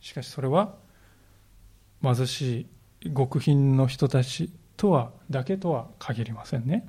[0.01, 0.75] しかしそれは
[2.03, 2.67] 貧し
[3.01, 6.87] い極貧の人たちとは、だけとは限りませんね。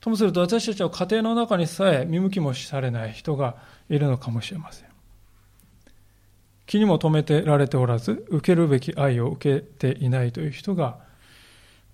[0.00, 3.56] ともすると私たちは家庭の中にさえ見向きもされない人が
[3.88, 4.87] いるのかもしれません。
[6.68, 10.98] 気にも留めてられておらず、受けるべき愛を受けていないという人が、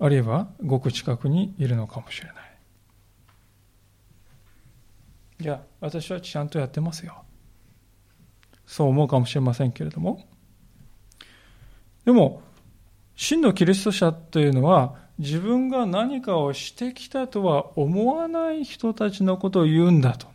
[0.00, 2.36] あるいはごく近くにいるのかもしれない。
[5.42, 7.22] いや、私はちゃんとやってますよ。
[8.66, 10.26] そう思うかもしれませんけれども。
[12.04, 12.42] でも、
[13.14, 20.33] 真のキリスト者というのは、自分が何かをしてきたとは思わない人たちのことを言うんだと。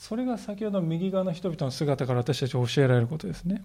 [0.00, 3.62] それが先ほど右側の人々の姿から私たち教えられることですね。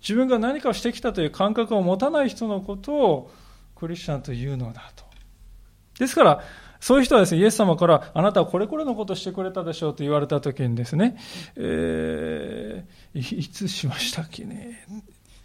[0.00, 3.30] 自分が何かをしてきたという感覚を持たない人のことを
[3.74, 5.04] クリスチャンというのだと。
[5.98, 6.44] ですから、
[6.78, 11.16] そういう人はですね、イエス様から、あなたはこれこれのことしてくれたでしょうと言われたときにですね、
[11.56, 14.86] えー、いつしましたっけね。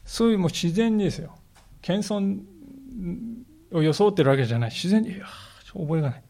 [0.05, 1.35] そういうもう自然にですよ。
[1.81, 2.39] 謙遜
[3.71, 4.69] を装ってるわけじゃない。
[4.69, 5.25] 自然に、いや、
[5.73, 6.23] 覚えがない。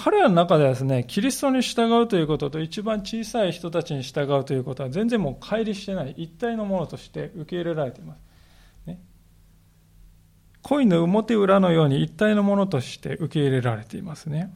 [0.00, 8.20] 彼らの中ではですね、キリストに従うということと一番小さい人たちに従うということは全然もう乖離してない一体のものとして受け入れられています。
[8.86, 9.00] ね、
[10.62, 14.54] 恋の表裏のように一体のものとして受け入れられていますね。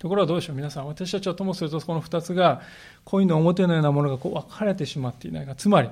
[0.00, 2.62] ところがどうでしょう皆さん、私たちはともするとこの二つが
[3.04, 5.90] 恋の表のようなものがこう分かれてしまっていないが、つまり、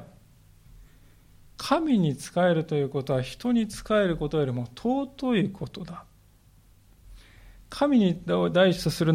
[1.57, 6.05] 神に仕えるということは人に仕えることよりも尊いことだ。
[7.71, 8.21] 神に
[8.53, 9.15] 第一とする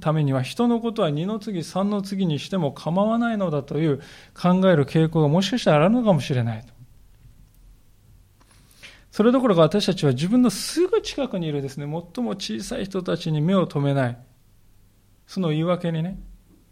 [0.00, 3.98] ためには人のことは二の次三の次にしても構わないのだという
[4.34, 6.74] 考える傾向がもしかしたらあるのかもしれないと
[9.14, 14.18] それどころか私たちは自分のすぐ近くにいるですね、最も小さい人たちに目を留めない。
[15.24, 16.18] その言い訳にね、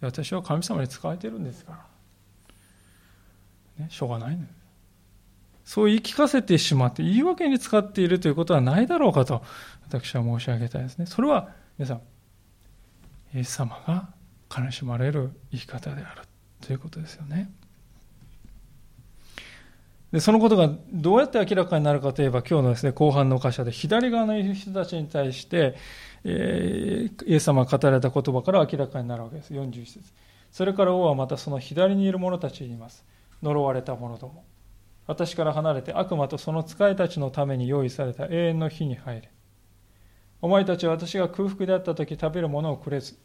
[0.01, 1.87] 私は神様に仕えてるんですか
[3.79, 3.85] ら。
[3.85, 4.62] ね、しょうがないんです。
[5.73, 9.43] そう言い聞かせてしまって言い訳に使っているということはないだろうかと
[9.89, 11.07] 私は申し上げたいですね。
[11.07, 12.03] それは皆さん、
[13.35, 14.11] イエス様が
[14.55, 16.25] 悲しまれる言い方である
[16.61, 17.51] ということですよね。
[20.13, 25.75] でそのことがどうやって明らかになるかといえば今日のですね後半の箇所で左側の人たちに対して、
[26.25, 30.01] えー、イエス様が語られた言葉から明らかになるわけです41節
[30.51, 33.07] それから王はまたその左にいる者たちにいます
[33.43, 34.45] 呪われた者ども
[35.07, 39.31] 私から離れて悪魔とその使いたちのために用意された永遠の火に入れ
[40.43, 43.17] お前たちは私が空腹であった時食べるものをくれず、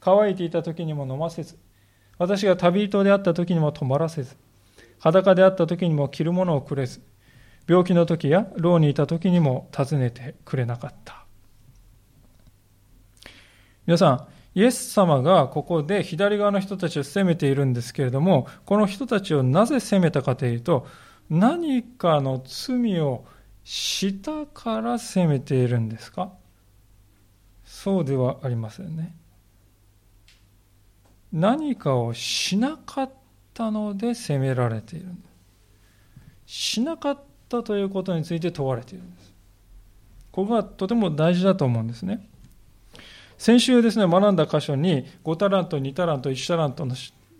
[0.00, 1.56] 乾いていた時にも飲ませず、
[2.18, 4.36] 私が旅人であった時にも泊まらせず、
[4.98, 7.02] 裸であった時にも着るものをくれず、
[7.68, 11.24] 病気の時や牢にいた時にも訪ねてくれなかった。
[13.86, 14.26] 皆さん、
[14.58, 20.88] イエス様がここで左側の人たちを責めているんですけれども、この人たちをなぜ責めたかというと、
[21.28, 23.24] 何かの罪を
[23.64, 26.32] したから責めているんですか？
[27.64, 29.14] そうではありませんね。
[31.32, 33.10] 何かをしなかっ
[33.52, 35.28] たので責められているんで
[36.46, 36.52] す。
[36.74, 39.34] しなかったということについて問われているんです。
[40.30, 42.28] ここがとても大事だと思うんですね。
[43.36, 46.94] 先週ですね、学んだ箇所に5タラント、2タラント、1タラントの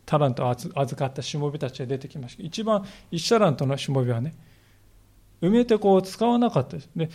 [0.07, 2.43] タラントを預かったしもべたちが出てきました。
[2.43, 4.35] 一番1タラントのしもべはね、
[5.43, 6.91] 埋めてこう使わなかったです。
[6.97, 7.11] で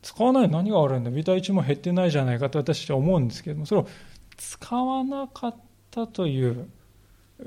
[0.00, 1.10] 使わない何が悪いんだ？
[1.10, 3.88] ビタ1も減ってないじゃないかと私は思うんですけどもそれを
[4.36, 5.54] 使わなかっ
[5.90, 6.68] たという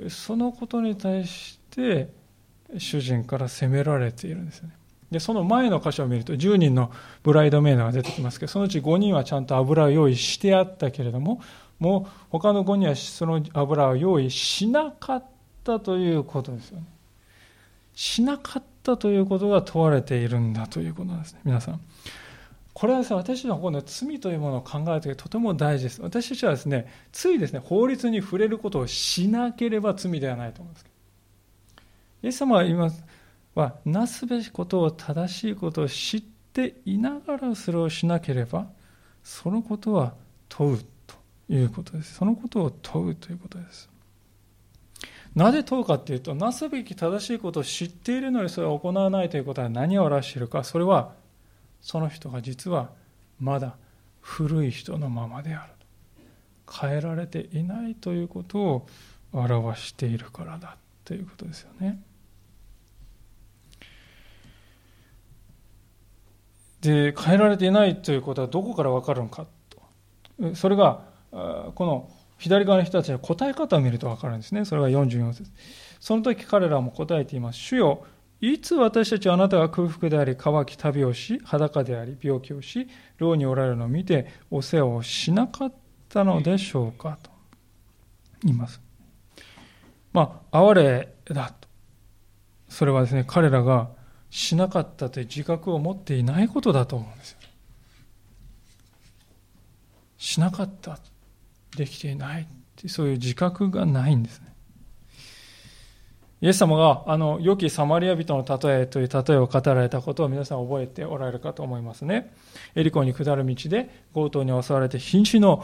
[0.09, 2.09] そのことに対して
[2.77, 4.75] 主人から責められているんですよね
[5.11, 6.91] でその前の箇所を見ると10人の
[7.23, 11.41] ブライドメイドが出てきますけどそのうち5人はちゃんと油を用意してあったけれども
[11.81, 15.25] もう他の5人はその油を用意しなかっ
[15.63, 16.85] たということですよね
[17.93, 21.81] しなかったということが問われているんだということなんですね皆さん
[22.73, 26.01] これはですね、私のの罪というものを考えるときとても大事です。
[26.01, 30.95] 私たちはですね、ついですね、法律に触れることをしなければ罪ではないと思うんですけど。
[32.23, 33.03] イエス様は言います
[33.55, 36.21] は、なすべきことを正しいことを知っ
[36.53, 38.67] ていながらそれをしなければ、
[39.21, 40.13] そのことは
[40.47, 40.79] 問う
[41.55, 42.15] いうことです。
[42.15, 43.89] そのことを問うということです。
[45.35, 51.13] なぜ問うかっていうと、なすべき正しいことを知っているのにそれを行わないということは何を表しているか、それは
[51.81, 52.89] その人が実は
[53.39, 53.75] まだ
[54.21, 55.73] 古い人のままである
[56.69, 58.87] 変えられていないということを
[59.33, 62.01] 表しているからだということですよね。
[66.81, 74.65] で変えられていないということはどこから分かるのかとそれがこの左側の人たちの答え方を見ると分かるんですね。
[74.65, 75.51] それが44節。
[75.99, 77.59] その時彼らも答えています。
[77.59, 78.05] 主よ
[78.41, 82.87] いつ私たちはあなたが空腹であり乾き旅をし裸であり病気をし
[83.19, 85.73] 牢におられるのを見てお世話をしなかっ
[86.09, 87.29] たのでしょうかと
[88.43, 88.81] 言います。
[90.11, 91.67] まあ哀れだと。
[92.67, 93.89] それはですね彼らが
[94.31, 97.37] しなかったという自覚を持っていないことだと思うんですよ。
[100.17, 100.97] しなかった、
[101.75, 104.47] できていないってそういう自覚がないんですね。
[106.41, 112.33] イエス様があの良きサマリア人の例えという例えを語られたことを皆さん覚えておられるかと思いますね。
[112.73, 115.63] エリコに下る道で強盗に襲われて瀕死の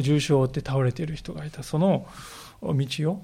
[0.00, 1.62] 重傷を負って倒れている人がいた。
[1.62, 2.06] その
[2.60, 3.22] 道を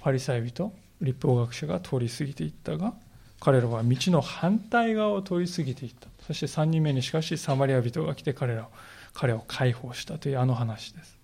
[0.00, 2.94] パリサイ人、立法学者が通り過ぎていったが、
[3.40, 8.66] 彼らは道の反対側を通り過ぎていったそして3人目にしかしサマリア人が来て彼らを
[9.12, 11.15] 彼を解放したというあの話です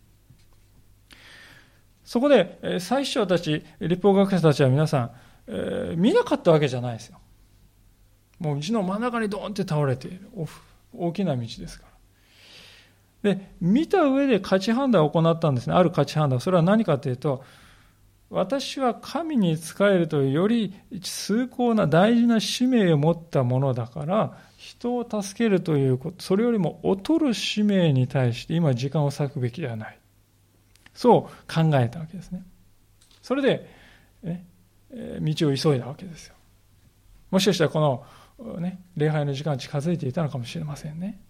[2.12, 5.10] そこで最初たち立法学者たちは皆さん、
[5.46, 7.18] えー、見なかったわけじゃないですよ。
[8.38, 10.28] もう道の真ん中にドーンって倒れている
[10.92, 11.86] 大きな道ですか
[13.22, 13.34] ら。
[13.34, 15.74] で見た上で価値判断を行ったんですね。
[15.74, 16.38] ある価値判断。
[16.38, 17.42] それは何かというと
[18.28, 30.01] 私は神に仕えるというより崇高な大事な使命を持ったものだから人を助けるということそれよりも劣る使命に対して今時間を割くべきではない。
[30.94, 32.44] そう考えたわけですね。
[33.22, 33.68] それで、
[34.22, 34.44] ね、
[35.20, 36.34] 道を急いだわけですよ。
[37.30, 38.04] もしかしたらこ
[38.38, 41.20] の、ね、礼拝の時間近づいていたのかもしれませんね。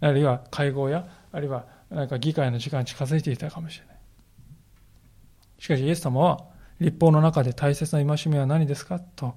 [0.00, 3.96] あるいは会合やあるいは何か議会の時間近づいていたかもしれない。
[5.58, 6.44] しかしイエス様は
[6.80, 9.36] 立法の中で大切な戒めは何ですかと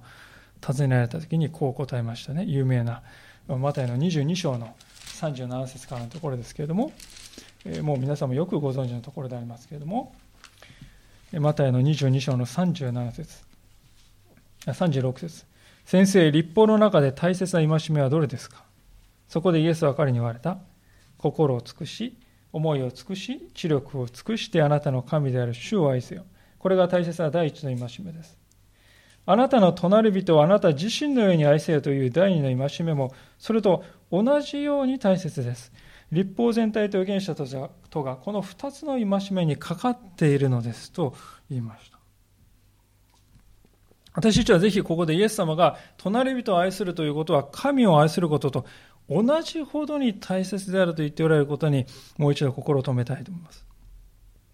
[0.60, 2.44] 尋ねられた時にこう答えましたね。
[2.44, 3.02] 有名な
[3.46, 4.74] マタイの22章の
[5.20, 6.92] 37節からのところですけれども
[7.82, 10.14] もう皆さんもよくご存知のところでありますけれども
[11.32, 13.44] マタイの22章の37節
[14.66, 15.44] 36節
[15.84, 18.64] 先生立法の中で大切な戒めはどれですか？
[19.28, 20.58] そこでイエスは彼に言われた
[21.18, 22.16] 心を尽くし
[22.52, 26.24] 思いを尽くし、知力を尽くしてあなたの神である主を愛せよ。
[26.58, 28.36] これが大切な第一の戒めです。
[29.26, 35.70] あなたの隣人をあなた自身のように愛せよという第二の戒めも、それと同じように大切です。
[36.12, 41.14] 立法全体と預言者とがこの二つの戒めにかかっているのですと
[41.50, 41.96] 言いました。
[44.14, 48.66] 私たちはぜひここでイエス様が隣人を愛するということは神を愛することと
[49.10, 53.66] 同じほどに大切であると言っておられることにもう一度心を止めたいと思います。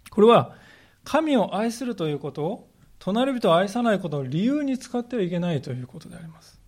[0.09, 0.55] これは
[1.03, 6.62] 神を愛するということを隣人を愛さないことを理由に使ってはいけないということであります。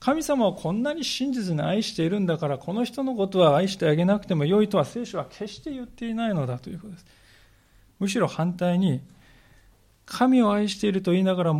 [0.00, 7.06] 神様をこんなに真実に愛しているんだからこの人のことは愛してあげなくても良いとは聖書は決して言っていないのだということです。
[7.98, 9.02] むしろ反対に
[10.06, 11.52] 神を愛していると言いながら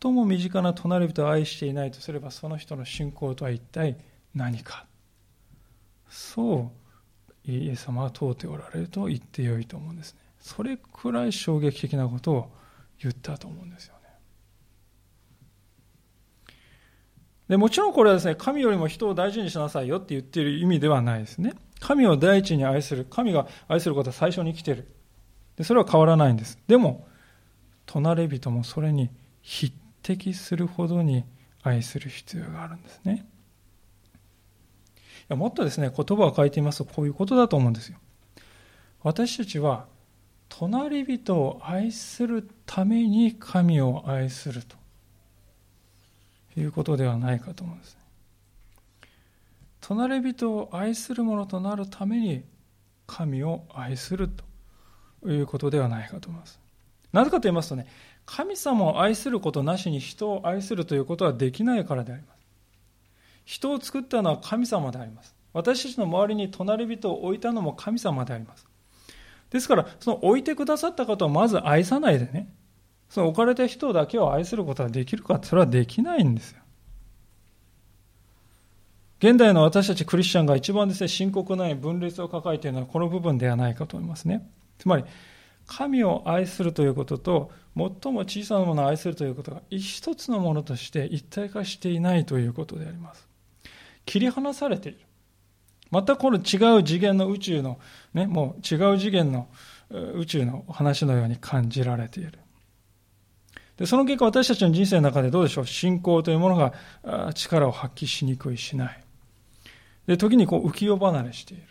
[0.00, 3.96] 最も身近な隣人を愛していないとすればその人の信仰とは一体
[4.34, 4.86] 何か。
[6.08, 6.70] そ
[7.46, 10.20] うイエス様は問うておられると言ってよいと思うんですね。
[10.40, 12.52] それくらい衝撃的なことを
[13.02, 14.00] 言ったと思うんですよね
[17.48, 24.88] でもちろんこれはですね神よりも人を大事にしなさいよって言っている意味ではないですね神を第一に愛する神が愛することは最初に生きている
[25.56, 27.06] でそれは変わらないんですでも
[27.86, 29.10] 隣人もそれに
[29.42, 31.24] 匹敵するほどに
[31.62, 33.26] 愛する必要があるんですね。
[35.22, 37.98] いやもっとですね、言葉を書いてみますとこういうことだと思うんですよ。
[39.02, 39.86] 私たちは
[40.48, 44.76] 隣人を愛するために神を愛すると
[46.56, 47.96] いうことではないかと思うんです。
[49.80, 52.44] 隣人を愛するものとなるために
[53.06, 54.28] 神を愛する
[55.22, 56.58] ということではないかと思います。
[57.12, 57.86] なぜかと言いますとね、
[58.26, 62.34] 神様を愛することなしに人を愛するということはできないからであります。
[63.44, 65.34] 人を作ったのは神様であります。
[65.52, 68.66] 私たちの周りに隣人を置いたのも神様であります。
[69.50, 72.48] ですから、その置いてくださった方をまず愛さないでね、
[73.08, 76.60] その置かれた人だけを愛することはできるかそれはできないんですよ。
[79.20, 84.46] 現代の私たちクリスチャンが一番ですね、深刻な分裂を抱えているのはこの部分ではないかと思いますね。
[84.78, 85.04] つまり、
[85.66, 93.26] 神を愛するということと最も小さなものを愛するということが一つのものとして一体化していないということであります
[94.04, 94.98] 切り離されている
[95.90, 97.78] 全くこの違う次元の宇宙の、
[98.12, 99.48] ね、もう違う次元の
[99.90, 102.38] 宇宙の話のように感じられている。
[103.76, 105.66] で、その結果私たちの人生の中でどうでしょう？
[105.66, 109.04] 信仰というものが力を発揮しにくいしない。
[110.06, 111.64] で、時にこう浮世離れしている。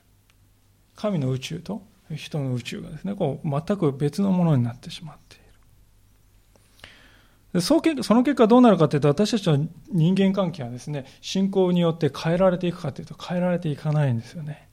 [0.95, 1.82] 神の宇宙と
[2.14, 5.43] 人の宇宙がですね、こう全く別のものになってしまっている。
[7.54, 14.68] でその結果どうなるかというと、私たちの人間関係はですね、信仰によって変えられていくかというと、変えられていかないんですよね。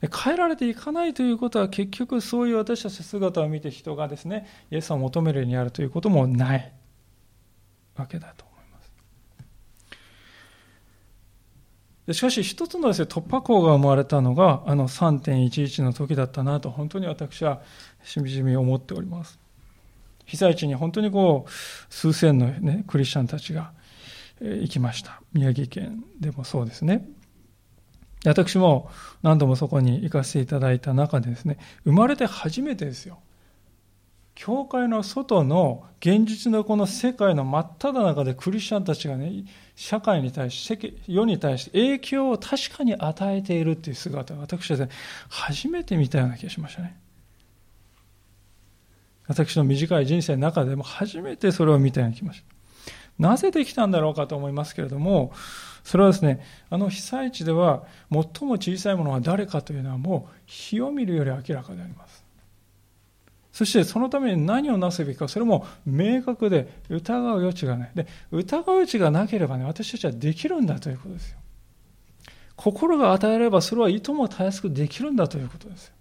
[0.00, 6.72] 変えられていかないということは結局そういう私たち姿を見て人がですねイエスを求めるようになるということもない
[7.96, 8.80] わけだと思いま
[12.06, 12.14] す。
[12.14, 17.62] しかし一つのです、ね、突破口が生まれたのがあの3.11の時だったなと本当に私は
[18.04, 19.38] しみじみ思っております。
[20.26, 21.50] 被災地に本当にこう
[21.94, 23.72] 数千の、ね、クリスチャンたちが
[24.40, 25.22] 行きました。
[25.32, 27.08] 宮城県でもそうですね。
[28.30, 28.90] 私も
[29.22, 33.18] 何度もそこに行かせていただいた中でですね、生まれて初めてですよ。
[34.34, 44.90] 教会の外の現実のこの世界の真っ只中でクリスチャンたちがね、社会に対して、世に対して影響を確かに与えているっていう姿を私は、ね、
[45.30, 46.98] 初めて見たような気がしましたね。
[49.26, 52.56] 私の短い人生の中でも初めてそれを見たように気がしました。
[53.18, 55.32] なぜできたんだろうかと思いますけれども、
[55.86, 62.24] それはですね、あの被災地では最も小さいものは誰かというのはもう火を見るより明らかであります。
[63.52, 67.92] そしてそのために何をなすべきか、それも明確で疑う余地がない。
[67.94, 71.38] で、疑う余地がなければね、私たちはできるんだということですよ。
[72.56, 75.92] 心が与えればそれはいともたやすくできるんだということですよ。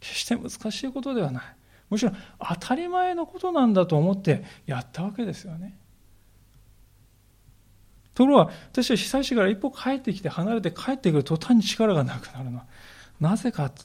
[0.00, 1.42] 決して難しいことではない。
[1.88, 5.78] むしろ当たり前のことなんだと思ってやったわけですよね。
[8.18, 12.66] ところが、私は被災地から一歩帰ってきて、離れて帰ってくる途端に力がなくなるのは、
[13.20, 13.84] なぜかと。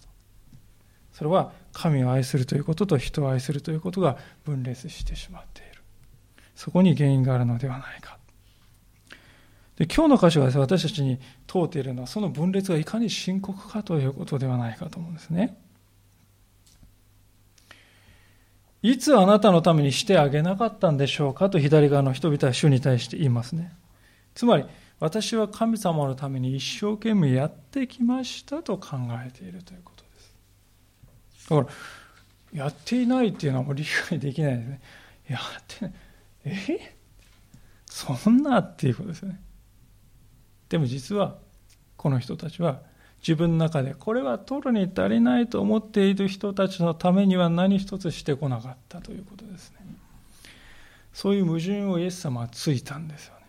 [1.12, 5.84] それは、神を愛するということと人を愛するということが分裂してしまっている。
[6.56, 8.18] そこに原因があるのではないか。
[9.76, 15.60] で今日の箇所が、私たちに問うているのは、その分裂がいかに深刻かということではないかと思うんですね。
[18.82, 23.72] いつあなたのためにしてあげなかったんでしょうかと左側の人々は主に対して言いますね。
[24.36, 24.66] つまり、
[25.00, 30.10] 私は神様のために一生懸命やってきましたと考えているということで
[31.40, 31.50] す。
[31.50, 31.70] だか
[32.54, 34.82] ら、やっていないっていうのはもう理解できないですね。
[35.28, 35.94] やってない。
[36.46, 36.96] え？
[37.86, 39.40] そんなっていうことですね。
[40.70, 41.38] でも実は、
[41.98, 42.82] この人たちは
[43.20, 49.78] 自分の中でこれは取るに足りないと思っている人たちのためには何一つしてこなかったということですね。
[51.14, 53.43] そういう矛盾をイエス様はついたんですよね。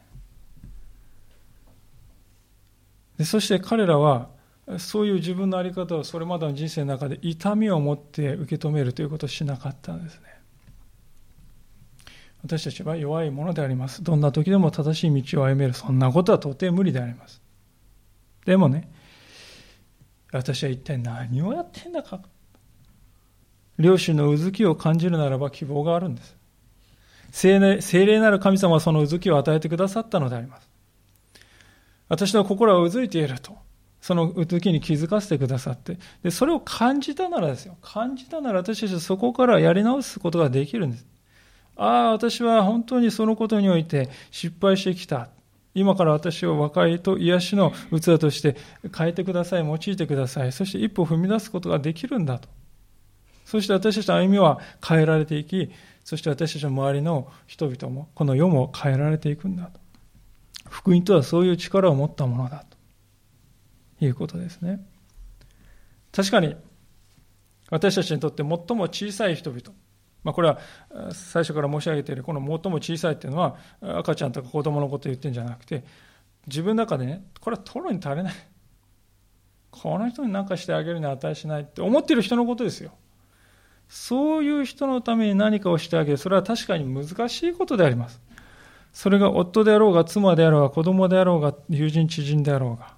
[3.19, 4.29] でそして彼らは
[4.79, 10.23] そういう自分の在り方をそれまでの人生の中で痛みを持って受け止めるということをしなかったんですね。
[12.43, 14.03] 私たちは弱いものであります。
[14.03, 15.73] どんな時でも正しい道を歩める。
[15.75, 17.41] そんなことは到底無理であります。
[18.45, 18.91] でもね
[20.33, 22.21] 私は一体何をやってんだか。
[23.79, 26.37] 両親のうずきを感じるならば希望があるんです。
[27.31, 30.74] 聖霊なる神様はそのうずきを与えてくださったのであります。
[32.09, 33.57] 私の心はうずいていると。
[34.01, 35.99] そのうずきに気づかせてくださって。
[36.23, 37.79] で、それを感じたならですよ。
[37.81, 41.07] 感じたなら私たちはそこからやり直すことができるんです。
[41.77, 45.29] ああ、私は本当にそのことにおいて失敗してきた。
[45.75, 48.57] 今から私を和解と癒しの器として
[48.95, 50.53] 変えてください、用いてください。
[50.53, 52.51] そして一歩踏み出すことができるんだと。
[53.47, 55.71] そして私たちの歩みは変えられていき、
[56.05, 59.81] そして私たちの周りの人々も、この世も変えられていくんだと。
[60.69, 62.75] 福音とはそういう力を持ったものだと。
[64.01, 64.85] いうことですね。
[66.13, 66.57] 確かに
[67.71, 69.63] 私たちにとって最も小さい人々、
[70.23, 70.59] まあ、これは
[71.13, 75.85] 最初から申し上げているこの最も小さいっていうのは赤ちゃんとか子供のこと言ってるんじゃなくて
[76.47, 78.35] 自分の中でねこれはトロに足りない。
[79.71, 82.93] この人に何かしてあげるに値しないって思ってる人のことですよ。
[83.89, 86.17] そういう人のために何かをしてあげる。
[86.17, 88.21] それは確かに難しいことであります。
[88.95, 92.95] それが夫であろうが妻であろうが子供であろうが友人知人であろうが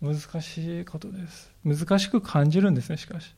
[0.00, 1.50] 難しいことです。
[1.64, 3.34] 難しく感じるんですねしかし。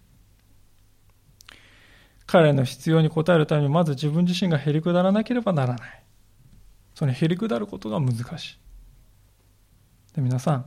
[2.26, 6.02] 彼の必要に応えるためにまず自分自身がへりくだらなければならない。
[6.94, 8.58] そのへりくだることが難しい。
[10.16, 10.66] で皆さん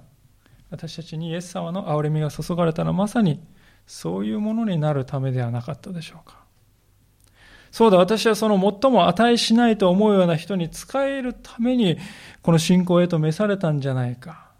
[0.70, 3.46] 私たちにイエス様の憐れみが注がれたらまさに
[3.86, 6.43] そういうものになるためではなかったでしょうか。
[7.74, 11.98] そうだ、私はその最も値しないと思うような人に仕えるために、
[12.44, 14.52] この信仰へと召されたんじゃないか。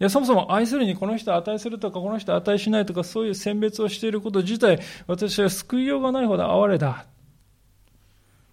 [0.00, 7.04] いや、そもそも愛するにこの人値するとか、この人値しないとか、そういう選別をしていること自体、私は救いようがないほど哀れだ。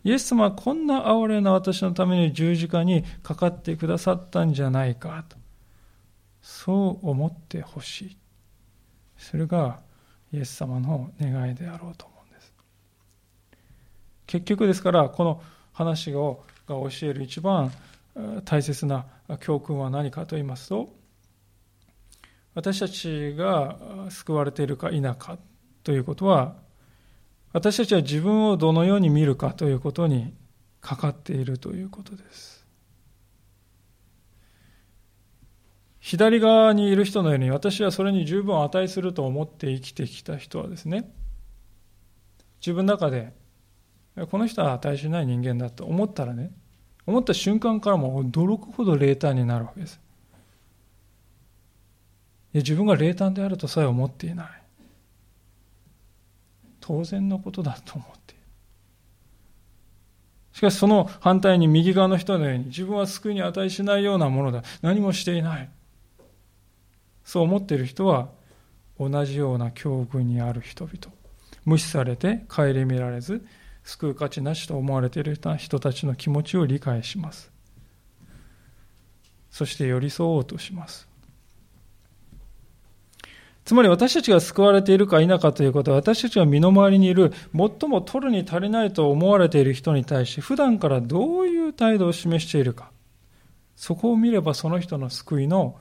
[0.03, 5.38] イエス様はこんな哀れな私のために十字架にかかってくださったんじゃないかと。
[6.41, 8.18] そう思ってほしい。
[9.18, 9.80] それが
[10.34, 12.14] イエス様の願いであろうと思う。
[14.36, 17.72] 結局ですから、この話をが教える一番
[18.44, 19.06] 大切な
[19.40, 20.94] 教訓は何かと言いますと、
[22.54, 23.78] 私たちが
[24.10, 25.38] 救われているか否か
[25.84, 26.56] ということは、
[27.54, 30.34] 私たちは自分をどのように見るかということに
[30.82, 32.66] かかっているということです。
[36.00, 41.10] 左側にいる人のように私はそれに十分値すると思って生きてきた人はですね、
[42.60, 43.34] 自分の中で
[44.30, 46.51] この人は値しない人間だと思ったらね、
[47.05, 49.99] 思った瞬間からも驚くほど冷淡になるわけです。
[52.53, 54.47] 自分が冷淡であるとさえ思っていない。
[56.80, 58.43] 当然のことだと思っている。
[60.53, 64.63] しかしその反対に右側の人のように自分は救いに値しないようなものだ。
[64.82, 65.70] 何もしていない。
[67.26, 68.30] そう思っている人は
[68.97, 71.13] 同じような境遇にある人々。
[71.66, 73.45] 無視されて顧みられず
[73.86, 77.52] 救う価値なしと思われている人たちの気持ちを理解します
[79.50, 81.08] そして寄り添おうとします
[83.66, 92.92] つまり私たちが救われているか否かということは、私たちが身の回りにいる、最も取るに足りないと思われている人に対して、普段からどういう態度を示しているか。
[93.76, 95.76] そこを見ればその人の救いの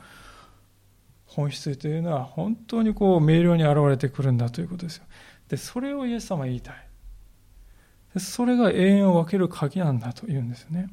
[1.26, 5.04] 本質というのは本当にこう明瞭に現れてくるんだということですよ。
[5.48, 6.83] で、それをイエス様は言いたい。
[8.18, 10.88] それが永遠を分ける鍵なんだというんですね。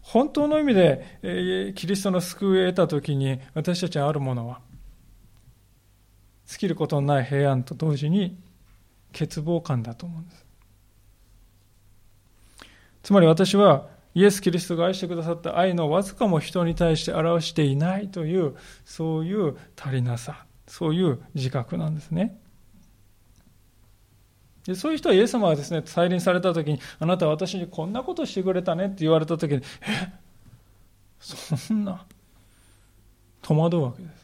[0.00, 4.60] 本当の意味で、キリストの救いを得たときに私たちはあるものは、
[6.50, 8.36] 尽きることのない平安と同時に
[9.12, 10.46] 欠乏感だと思うんです
[13.04, 22.36] つまり私はイエス・キリストが愛してくださった愛のわずかも人に対して表していないというそういう足りなさそういう自覚なんですね
[24.66, 30.12] でそういう人はイエス様はですね再臨された時にあなたは私にこんなことしてくれたねって言われた時にえ
[31.20, 32.04] そんな
[33.42, 34.20] 戸惑うわけです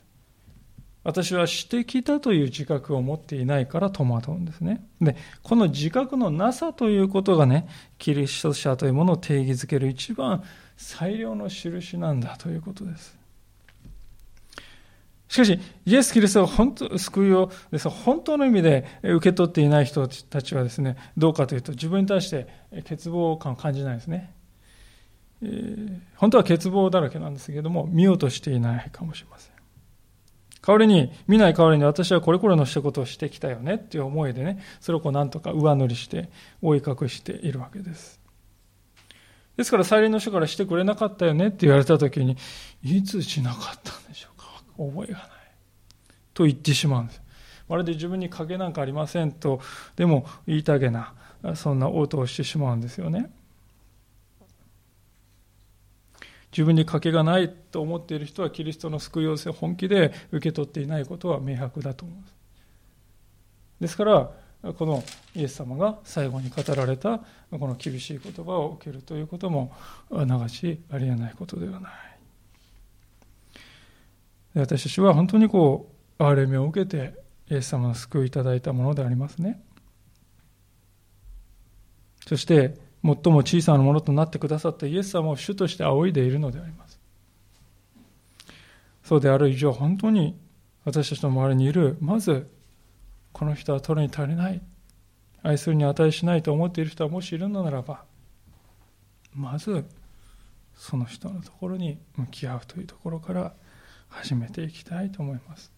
[1.06, 4.84] 私は私的だという自覚を持っていないから戸惑うんですね。
[5.00, 5.14] で、
[5.44, 10.42] この自覚のなさということがね、キリスト者というものを定義づける一番
[10.76, 13.15] 最良の印なんだということです。
[15.28, 17.50] しかし、イエス・キリストが本当、救いを
[18.04, 22.46] 本当の意味で受け取っていない人たちはですね、どうかというと自分に対して
[22.88, 24.32] 欠乏感を感じないですね。
[25.42, 29.56] えー、本当は欠乏だらけなんですけれども、見ようとしていないかもしれません。
[30.66, 36.28] 代わりに、見ない代わりに私はこれこれのしたことをしてきたよねっていう思いでね、それをこうなんとか上塗りして
[36.62, 38.20] 覆い隠しているわけです。
[39.56, 42.36] ですから、再臨の人からしてくれなかったよねって言われたときに、
[42.82, 44.35] いつしなかったんでしょう
[44.78, 45.28] 覚えがない。
[46.34, 47.22] と言ってしまうんです。
[47.68, 49.60] まるで自分に影なんかありませんと、
[49.96, 51.14] でも言いたげな、
[51.54, 53.30] そんな応答をしてしまうんですよね。
[56.52, 62.34] 自分に賭けがないと思っている人はキリストの救いを本気で受け取っていないことは明白だと思います。
[63.80, 64.30] ですから、
[64.72, 65.04] この
[65.34, 67.18] イエス様が最後に語られた
[67.50, 69.72] この厳しい言葉を受けるということも
[70.10, 71.92] 流しありえないことではない。
[74.60, 77.14] 私たちは本当にこう憐れみを受けて
[77.50, 79.62] イエス様の救いいただいたものでありますね。
[82.26, 86.98] そして最も小さなものとなってくださったイエス様を主として仰いでいるのであります。
[89.04, 90.36] そうである以上、本当に
[90.84, 92.50] 私たちの周りにいる、まず、
[93.32, 94.60] この人は取るに足りない、
[95.44, 98.02] 愛するに値しないと思っている人はもしいるのならば、
[99.32, 99.84] まず、
[100.74, 103.54] その人のところに向き合うというところから
[104.16, 105.70] 始めていきたいと思います。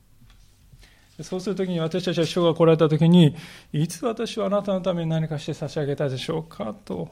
[1.22, 3.34] そうするときに私たちは主が来られたときに、
[3.72, 7.08] いつ私はあなたのために何かして差し上げたでしょうかと、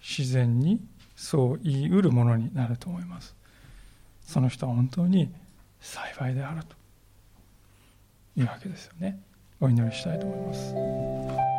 [0.00, 0.80] 自然に
[1.14, 3.36] そう言い得るものになると思います。
[4.22, 5.30] その人は本当に
[5.80, 6.74] 幸いであると
[8.40, 9.20] いうわけですよね。
[9.60, 11.55] お祈りしたいと思います。